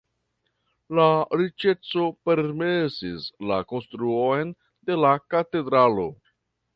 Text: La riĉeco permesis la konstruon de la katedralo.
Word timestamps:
La 0.99 1.03
riĉeco 1.41 2.07
permesis 2.29 3.27
la 3.51 3.59
konstruon 3.73 4.55
de 4.91 4.97
la 5.05 5.13
katedralo. 5.35 6.07